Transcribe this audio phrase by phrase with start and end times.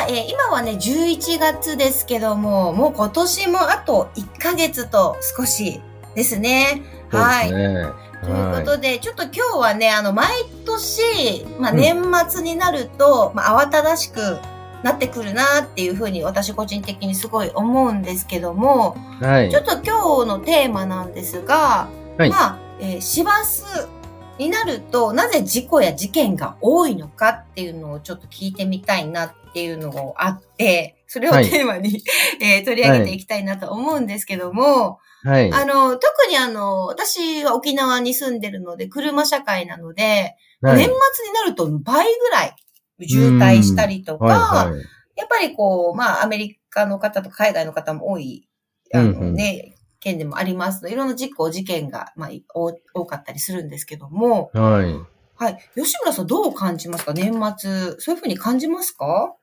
[0.00, 5.80] あ、えー今はね11月ですけどももう今年もあと1ヶ月と少し
[6.14, 6.82] ですね。
[7.48, 8.06] すね。
[8.22, 10.28] ということで、ちょっと今日はね、あの、毎
[10.64, 14.38] 年、まあ、年末になると、まあ、慌ただしく
[14.82, 19.50] なってくるなっていうふうに私個人的にすごい思うんですけども、はい。
[19.50, 22.30] ちょっと今日のテーマなんですが、はい。
[22.30, 23.62] まあ、えー師走
[24.38, 31.48] になると、なぜ事故や事件が多いのかっていうのをちょっと聞いてみたいなっていうのがあって、それをはい。
[31.48, 32.02] テーマに、
[32.40, 35.52] えー取り上げていきたいなと思うんですけども、はい。
[35.52, 40.76] あの、特にあの、私は沖縄に住んでるので、車社会なので、はい。
[40.76, 42.56] 年末になると倍ぐらい
[43.06, 44.84] 渋滞したりとか、はいはい。
[45.16, 48.48] やっぱりこう、まあ、アメリカの方と海外の方も多い、
[48.92, 49.34] あのうんうん。
[49.34, 54.94] ね、県でもありますいろんな事故、事件が、まあ、多多かったりするんですけども、はい。
[55.38, 55.58] はい。
[55.74, 57.12] 吉村さんどう感じますか？
[57.12, 57.96] 年末。
[57.98, 59.34] そういうふうに感じますか？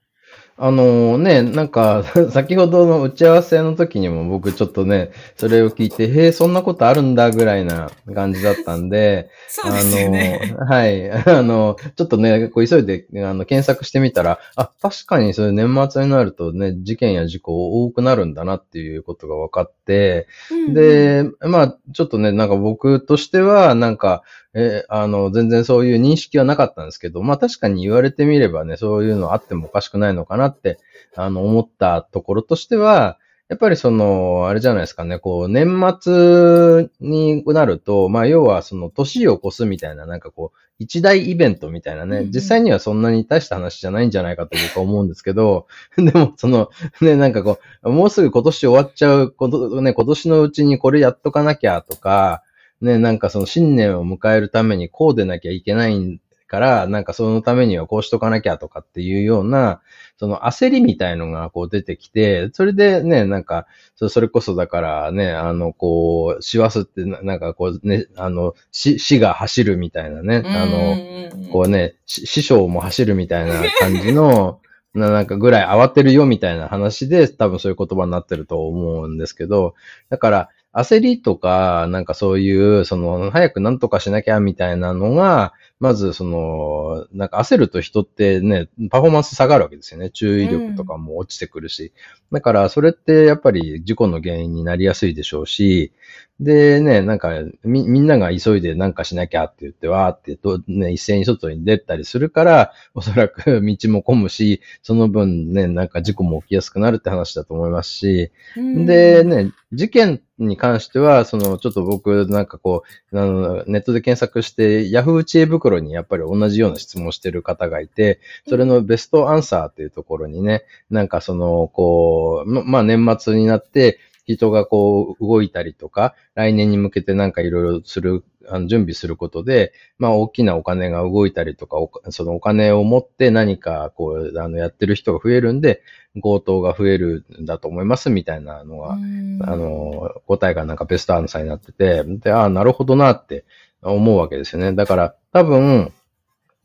[0.56, 10.56] あのね、なんか、 先ほどの打ち合わせの時にも僕ちょっとね、それを聞いて、へえ、そんなことあるんだぐらいな感じだったんで、 そうですよね。
[10.60, 11.10] あの、はい。
[11.12, 24.22] あの、ちょっとね、こう急いであの検索してみたら、あ、確かにそういう年末になるとね、事件や事故多くなるんだなっていうことが分かって、うんで、まあ、ちょっとね、なんか僕としては、なんか、
[24.56, 30.80] えーあの、全然そういう認識はなかったんですけど、まあ確かに言われてみればね、そういうのあってもおかしくないのかなって、
[31.16, 33.18] あの、思ったところとしては、
[33.50, 35.68] やっぱりその、あれじゃないですかね、こう、年
[36.02, 45.68] 末になると、まあ要はその、年を越すみたいな、なんかこう、一大イベントみたいなね、実際にはそんなに大した話じゃないんじゃないかと僕は思うんですけど、
[45.98, 46.70] でもその、
[47.02, 52.44] ね、なんかこう、もうすぐ今年終わっちゃうこと、ね、今年のうちにこれやっとかなきゃとか、
[52.84, 59.82] ね、なんかその新年を迎えるためにこうでなきゃいけないから、なんかそのためにはこうしとかなきゃとかっていうような、
[60.18, 74.60] その焦りみたいのがこう出てきて、それでね、なんか、そそれこそだからね、あの、こう、師走ってななんかこうね、あの、死、死が走るみたいなね、あの、のこうね、し師匠も走るみたいな感じの、
[74.94, 79.74] ななんかぐらい慌てるよみたいな話で多分そういう言葉になってると思うんですけど、
[80.10, 90.10] だから焦りとか、なんかそういう、その、早くなんとかしなきゃみたいなのが、まずその、なんか焦ると人ってね、パフォーマンス下がるわけですよね。
[90.10, 91.92] 注意力とかも落ちてくるし。
[92.32, 95.92] だからそれってやっぱり事故の原因になりやすいでしょうし、
[96.40, 97.32] でね、なんか
[97.64, 135.82] み、みんなが急いでなんかしなきゃって言って、わーってと、ね、一斉に外に出たりするから、おそらく 道も混むし、その分ね、なんか事故も起きやすくなるって話だと思いますし、で、ね、事件に関しては、その、ちょっと僕、なんかこう、あの、ネットで検索して、ヤフー知恵袋にやっぱり同じような質問してる方がいて、それのベストアンサーっていうところにね、なんかその、こう、ま、まあ、年末になって、人がこう動いたりとか、来年に向けてなんかいろいろする、あの準備することで、まあ大きなお金が動いたりとか、おそのお金を持って何かこう、あのやってる人が増えるんで、
[136.22, 143.46] 強盗が増えるんだと思いますみたいなのが、あの、答えがなんかベストアンサーになってて、で、ああ、なるほどなって
[143.82, 144.74] 思うわけですよね。
[144.74, 145.92] だから多分、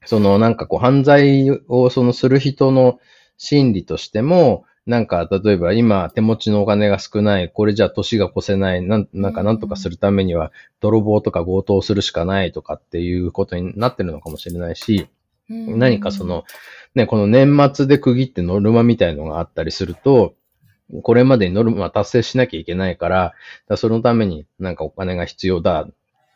[0.04, 2.98] そのなんかこう犯罪をそのする人の
[3.36, 10.50] 心理としても、なんか、例えば今手持ちのお金が少ない、これじゃ年が越せない、なんなんかなんとかするためには
[10.80, 15.06] 泥棒とか強盗をするしかないとかっていうことになってるのかもしれないし、
[15.50, 16.44] 何かその、
[16.94, 20.34] ね、この年末で区切ってノルマみたいのがあったりすると、
[21.02, 23.34] これまでにノルマ達成しなきゃいけないから、だか
[23.68, 25.86] らそのためになんかお金が必要だ、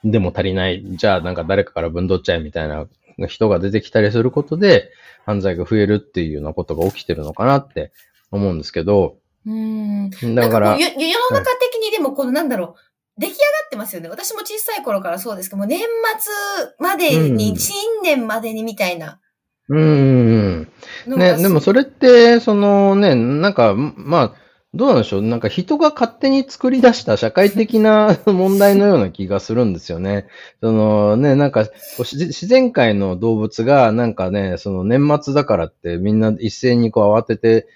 [0.04, 2.86] でも足りない、じゃあなんか誰かから分取っちゃえみたいな
[3.28, 4.90] 人が出てきたりすることで、
[5.24, 7.92] 犯罪が増えるっていうようなことが起きてるのかなって
[8.32, 10.10] 思うんですけど、うん。
[10.10, 14.08] だからなんこう、よ世の中的にでも、このなんだろう、出来上がってますよね。
[14.08, 19.20] 私も小さい頃からそうですけども、年末までに、うん新年までにみたいな
[19.68, 20.68] うん
[21.06, 24.34] ね、でもそれって、そのね、なんか、まあ、
[24.74, 25.22] どうなんでしょう。
[25.22, 30.26] なんか人が勝手に作り出した社会的な 問題のような気がするんですよね。
[30.62, 31.66] そのね、なんか
[31.98, 37.66] 自然界の動物がなんかね、その年末だからってみんな一斉にこう慌てて、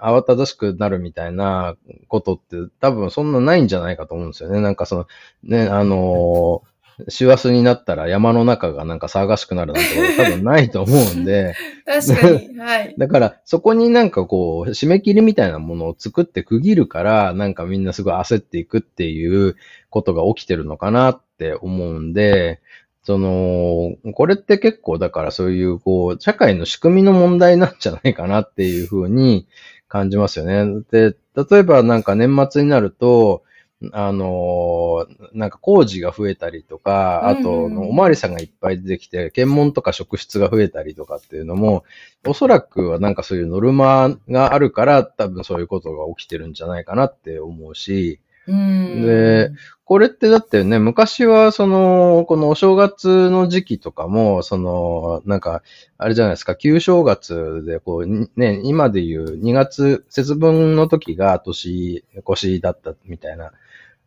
[0.00, 1.76] 慌ただしくなるみたいな
[2.08, 4.60] ことって多分そんなないんじゃないかと思うんですよね。
[4.60, 5.06] なんかその、
[5.44, 6.78] ね、あのー
[7.08, 11.54] 師走になったら山の中がなんか騒がしくなるなんてこと多分ないと思うんで。
[11.86, 12.58] 確かに。
[12.58, 12.94] はい。
[12.98, 19.56] だからそこになんかこう、締め切りみたいなものを作って区切るから、なんかみんなすごい焦っていくっていう
[19.90, 22.60] ことが起きてるのかなって思うんで、
[23.08, 29.46] その、これって結構だからそういうこう、社会の仕組みの問題なんじゃないかなっていうふうに
[29.88, 30.84] 感じますよね。
[30.90, 33.44] で、例えばなんか年末になると、
[33.92, 41.84] あのー、なんか工事が増えたりとか、あと、おまわりさんがいっぱい出てきて、検問とか職質が増えたりとかっていうのも、
[42.26, 49.52] おそらくはなんかそういうノルマがあるから、多分そういうことが起きてるんじゃないかなって思うし、で、
[49.84, 55.62] これってだってね、昔はその、このお正月の時期とかも、その、なんか、
[55.98, 63.52] あれじゃないですか、旧正月で、こう、ね、今でいう2月節分の時が年越しだったみたいな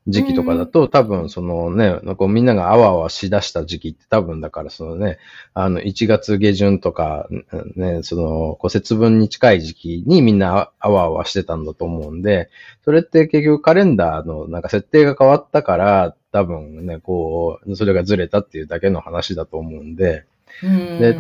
[0.08, 5.20] 時期とかだと、多分そのね、こうみんながあわあわしだした時期って多分だからそのね、
[5.54, 7.28] あの1月下旬とか、
[7.76, 12.50] ね、その、こう節分に近い時期にみんなあわあわしてたんだと思うんで、
[12.84, 20.26] それって結局カレンダーのなんか設定が変わったから、多分ね、こう、それがずれたっていうだけの話だと思うんで、
[20.62, 21.18] で、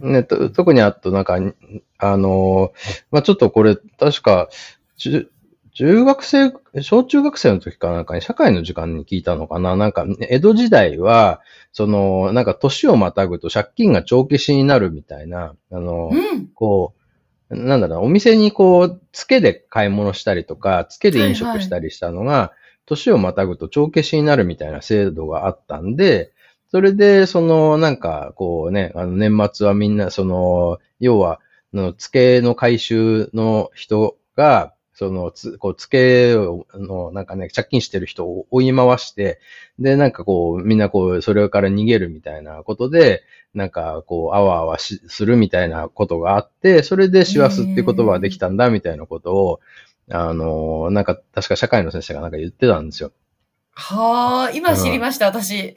[0.00, 1.38] ね、特にあとなんか、
[1.98, 2.72] あの、
[3.10, 4.48] まあ、ちょっとこれ確か、
[4.96, 5.28] 中
[5.74, 6.52] 学生、
[6.82, 9.74] 小中学生の時かなんかに社会の時間に聞いたのかな？
[9.76, 11.40] なんか、江戸時代は、
[11.72, 16.94] その、なんか年をまたぐと借金が帳消しになるみたいな、あの、うん、こ
[17.50, 22.50] う、なんだろう、お店にこう、付けで買い物したりとか、付けで飲食したりしたのが、はいはい、
[22.86, 26.32] 年をまたぐと帳消しになるみたいな制度があったんで、
[26.70, 31.40] それで、その、なんか、こうね、あの、年末はみんな、その、要は、
[31.72, 39.40] の、付けの回収の人が、その、つ、こう、つけの、なんかね、借金してる人を追い回して、
[39.78, 43.22] で、なんかこう、みんなこう、それから逃げるみたいなことで、
[43.54, 49.60] なんかこう、あわあわし、するみたいなことがあって、それで師走って言葉はできたんだみたいなことを、
[50.10, 53.12] あの、なんか、確か社会の先生がなんか言ってたんですよ。
[53.74, 55.72] はあ、今知りました、うん、私。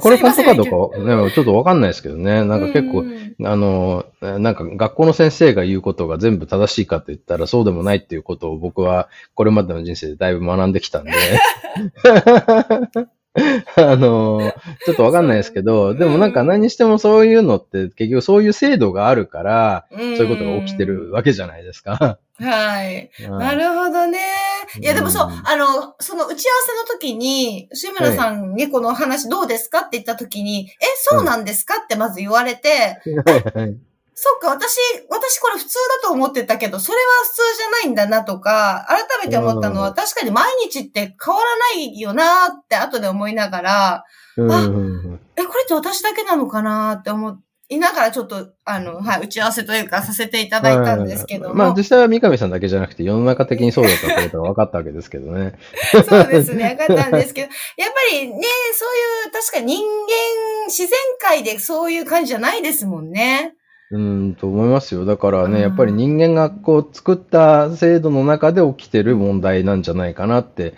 [0.00, 0.54] これ本当か？
[0.54, 2.44] どうか、ね、ちょっとわかんないですけどね。
[2.44, 3.04] なんか結構、
[3.44, 11.12] あの、なんか学校の先生が言うことが全部正しいかって言ったらそうでもないっていうことを僕はこれまでの人生でだいぶ学んできたんで。
[13.76, 14.52] あの、
[14.84, 22.18] ちょっとわかんないですけど、でもなんか何にしてもそういうのって結局そういう制度があるから、そういうことが起きてるわけじゃないですか。
[22.38, 23.10] はい。
[23.20, 24.18] なるほどね。
[24.80, 33.00] いやでもそう、あの、その打ち合わせの時に、志村さんにこの話どうですかって言った時に、え、そうなんですかってまず言われて、
[34.14, 34.78] そっか、私、
[35.10, 44.02] 私これ普通だと思ってたけど、それは普通じゃないんだなとか、改めて思ったのは、確かに毎日って変わらないよなって後で思いながら、あ、
[44.36, 47.38] え、これって私だけなのかなって思
[47.68, 51.54] いながらちょっと、あの、はい、打ち合わせというかさせていただいたんですけども。
[51.56, 55.54] まあ実際は三上さんだけじゃなくて世の中的にそうだったことが分かったわけですけどね。
[56.08, 58.42] そうですね、分かったんですけど、やっぱりね、
[58.74, 63.54] そういう、確か人間、自然界でそういう感じじゃないですもんね。
[63.90, 65.04] うん、と思いますよ。
[65.04, 70.74] だからね、やっぱり人間がこう作った制度の中で起きてる問題なんじゃないかなって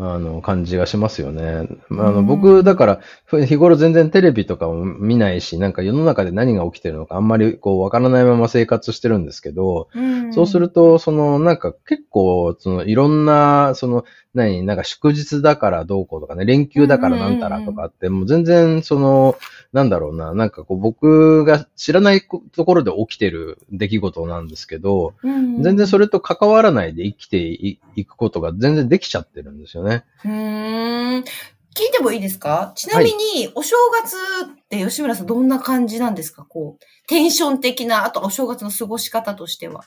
[0.00, 1.66] あの、感じがしますよね。
[1.90, 3.00] あの、僕、だから、
[3.44, 9.88] 日頃全然テレビとかも見ないし、なんか世の中で何が起きてるのかあんまりこう、わからないまま生活してるんですけど、
[10.30, 19.36] そうすると、その、なんか結構、その、いろんな、その、何、なんか祝日だからどうこうとかね、連休だからなんたらとかって、もう全然、その、
[19.72, 25.14] なんだろうな、なんかこう僕が知らないところで起きてる出来事なんですけど、
[25.60, 29.87] 全然それと関わらないで生きていくことが全然できちゃってるんですよね。
[30.24, 30.30] うん。
[30.30, 31.24] 聞い
[31.92, 32.72] てもいいですか？
[32.74, 34.16] ちなみに、お正月
[34.52, 36.44] って吉村さんどんな感じなんですか？
[36.44, 39.84] こう、テンション的な、あとお正月の過ごし方としては。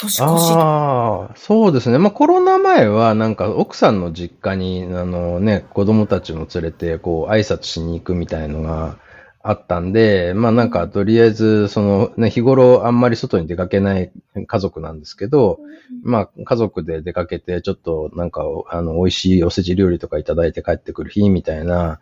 [0.00, 1.98] 年越しああ、そうですね。
[1.98, 8.98] まあコロナ前はなんか奥さんの実家に、あのね、子供たちも連れてこう挨拶しに行くみたいのが
[9.42, 14.10] あったんで、まあなんかとりあえずそのね、日頃あんまり外に出かけない
[14.46, 15.60] 家族なんですけど、
[16.02, 22.00] まあ家族で出かけてちょっとなんかあの美味しいおせち料理とかいただいて帰ってくる日みたいな、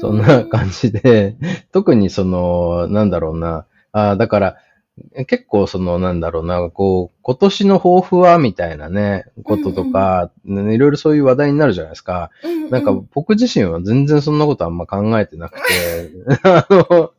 [0.00, 1.36] そんな感じで、
[1.72, 4.56] 特にその、なんだろうな、あだから、
[5.26, 12.30] 結構その、なんだろうな、こう、今年の抱負は、みたいなね、こととか、うんうん、いろいろそういう話題になるじゃないですか。
[12.44, 16.10] うんうん、なんか僕自身は全然そんなことあんま考えてなくて、
[16.42, 17.12] あの、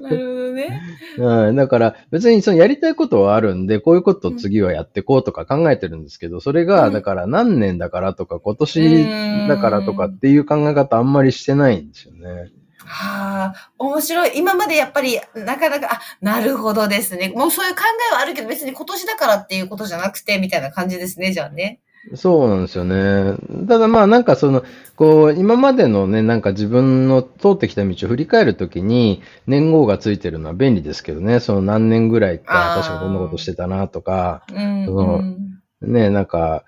[0.00, 0.60] なるほどね。
[0.60, 0.82] ね。
[1.18, 12.50] うん、だから別にそのやりたいことはあるんで、こういうことを次はやっていこうとか考えてるんですけど、それが、うんだから何年だからとか今年だからとかっていう考え方あんまりしてないんですよね。
[12.90, 14.32] はあ、面白い。
[14.36, 17.32] 今までやっぱり、なかなか、あ、なるほどですね。
[17.36, 21.80] もうそういう考えはあるけど、別に今年だからっていうことじゃなくて、みたいな感じですね、じゃあね。
[22.14, 23.36] そうなんですよね。
[23.68, 24.64] ただまあなんかその、
[24.96, 35.92] こう、今までのね、なんか自分の通ってきた道を振り返るときに、年号がついてるのは便利ですけどね、その何年ぐらいって、あー確かこんなことしてたなとか、うん、そううん。
[35.92, 36.64] ね、なんか、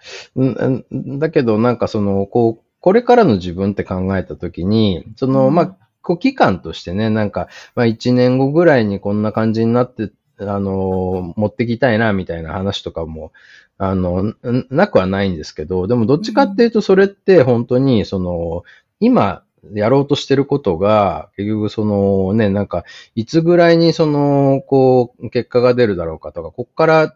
[1.18, 13.32] だけどなんかその、こう、これからの自分って考えたときに、その、うんまあ、こう期間としてね、なんか、まあ一年後ぐらいにこんな感じになって、あの、持ってきたいな、みたいな話とかも、
[13.78, 14.36] あの、ん
[14.70, 18.64] なくはないんですけど、でもどっちかっていうとそれって本当に、その、
[19.00, 19.42] 今、
[19.74, 27.12] やろうとしてることが、結局そのね、なんか、いつぐらいにその、こう、結果が出るだろうかとか、こっからうん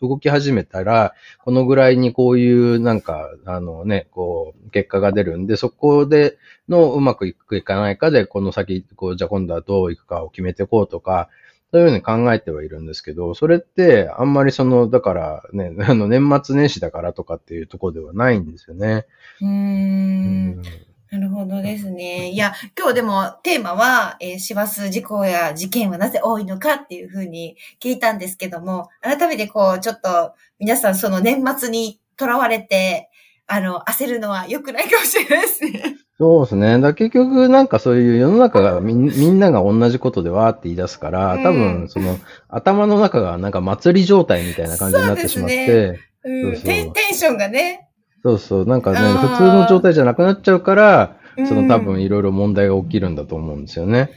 [0.00, 11.28] 動き始めたら、このぐらいにこういうなんか、あのね、こう、結果が出るんで、そこでのうまくいくいかないかで、この先、こう、じゃあ今度はどういくかを決めていこうとか、
[11.72, 19.06] そういうふうに考えてはいるんですけど、それってあんまりその、だからね、あの年末年始だからとかっていうところではないんですよね。
[19.40, 20.62] うーん。
[21.10, 22.30] なるほどですね。
[22.30, 33.10] いや、今日でもテーマは、えー、師走事故や事件はなぜ多いのかっていうふうに聞いたんですけども、改めてこう、ちょっと皆さんその年末にとらわれて、
[33.48, 35.96] あの、焦るのは良くないかもしれないですね。
[36.20, 36.78] そうですね。
[36.78, 47.89] だ結局なんかそういう世の中がみんみんなが同じことでわーって言い出すから、多う分んその頭の中がなんか祭り状態みたいな感じになってしまって、そうでうん、そうそうテンテンションがね。
[48.22, 51.16] そうそう、なんかね、普通の状態じゃなくなっちゃうから、
[51.48, 54.10] その多うん分いろいろ問題が起きるんだと思うんですよね。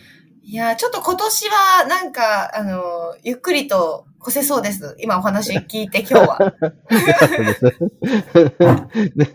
[0.43, 2.81] いや、ちょっと今年はなんか、あの、
[3.24, 4.98] ゆっくりと越せそうです。
[5.00, 6.53] 今お話聞いて今日は。
[9.15, 9.27] ね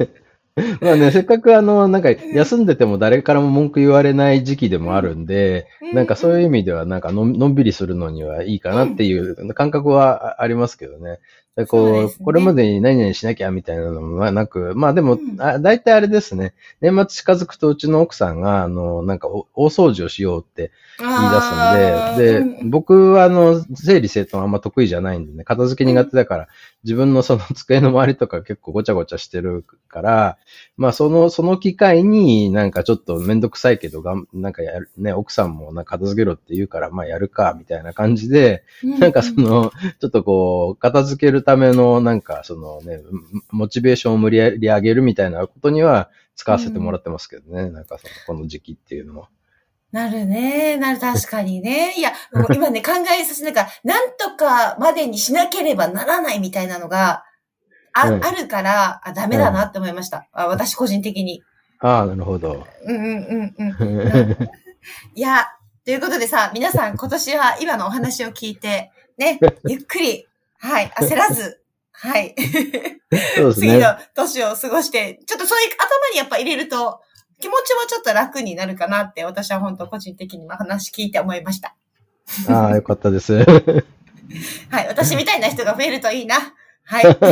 [0.81, 11.21] まあね、せっかくあの、なんか休んでても誰からも文句言われない時期でもあるんで、なんかそういう意味ではなんかのんびりするのにはいいかなっていう感覚はありますけどね。
[11.59, 12.09] でこうね。
[12.23, 15.43] これまでに何々しなきゃみたいなのもなく、まあでも、うん。
[15.43, 16.55] あ大体あれですね。
[16.81, 22.71] 年末近づくとうちの奥さんが、あの、なんかお大掃除をしようって言い出すんで、で、うん。
[22.71, 26.49] 僕はあの、整理整頓あんま得意じゃないんでね、片付け苦手だから、
[26.85, 30.39] 自分のその机の周りとか結構ごちゃごちゃしてるから、
[30.77, 43.01] まあその、その機会になんかちょっとめんどくさいけどがん、なんかやる、ね、奥さんもなんか片付けろって言うから、まあやるか、みたいな感じで、なんかその、ちょっとこう、片付けるための、なんかそのね、
[43.51, 49.31] モチベーションを無理やり上げるみたいなことには使わせてもらってますけどね、なんかその、この時期っていうのは。
[49.91, 50.77] なるね。
[50.77, 51.95] なる、確かにね。
[51.97, 57.25] いや、もう今ね、考えさせなんか、なんとかまでにしなければならないみたいなのが、
[57.95, 60.29] あ、うんあるから、あ、ダメだなって思いました。
[60.33, 61.43] あ私個人的に。
[61.79, 62.67] ああ、なるほど。
[62.85, 64.37] うんうんうんうん。
[65.17, 65.47] いや、
[65.87, 70.28] ということでさ、皆さん今年は今のお話を聞いて、ね、 ゆっくり、
[70.59, 71.61] はい、焦らず、
[71.93, 72.35] はい。
[73.37, 74.11] そうです次のね。
[74.15, 77.01] 年を過ごして、ちょっとそういう頭にやっぱ入れると、
[77.41, 81.75] 気持ちもちょっと楽になるかなって、私は本当個人的に話聞いて思いました。
[82.49, 83.35] ああ、よかったです。
[84.71, 84.89] はい。
[84.89, 86.37] 私みたいな人が増えるといいな。
[86.85, 87.17] はい。
[87.17, 87.27] と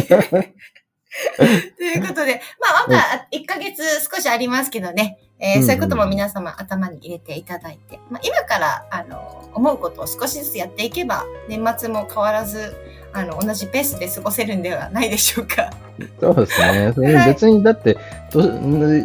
[1.82, 12.74] いうことで、まあ、まだ1ヶ月少しありますけどね、えーそういうことも皆様頭に入れていただいて、まあ、今から、あの、思うことを少しずつやっていけば、年末も変わらず、
[13.16, 15.70] あの、同じペースで過ごせるんではないでしょうか。
[16.20, 16.60] そうです
[17.00, 17.24] ね。
[17.26, 17.96] 別にだって、
[18.30, 18.42] と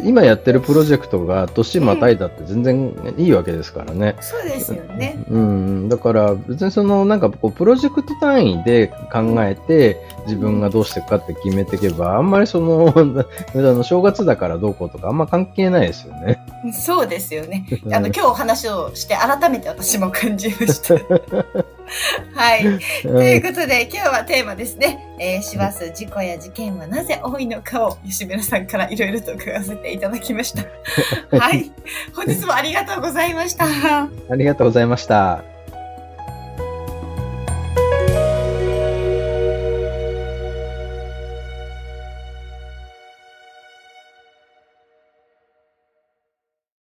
[0.04, 4.16] 今やってるプロジェクトが年またいだって全然いいわけですからね。
[4.20, 5.24] そうですよね。
[5.30, 16.44] うん、だから別にそのなんかこうプロジェクト単位で考えて自分がどうしていくかって決めていけばあんまりその あの正月だからどうこうとかあんま関係ないですよね。
[16.72, 17.66] そうですよね。
[17.92, 20.94] あの、今日お話をして改めて私も感じました。
[22.34, 22.62] はい。
[23.02, 25.06] ということで、今日はテーマですね。
[25.18, 30.64] えー、師走事故や事件はなぜ多いのかを吉村さんからいろいろと伺わせていただきました。
[31.38, 31.70] はい。
[32.14, 33.66] 本日もありがとうございました。
[33.66, 35.51] ありがとうございました。